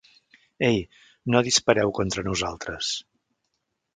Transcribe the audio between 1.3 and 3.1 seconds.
No dispareu contra nosaltres!